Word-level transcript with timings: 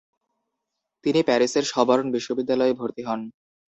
তিনি 1.05 1.19
প্যারিসের 1.27 1.65
সবর্ন 1.73 2.05
বিশ্ববিদ্যালয়ে 2.15 2.73
ভর্তি 2.73 3.01
হন। 3.07 3.21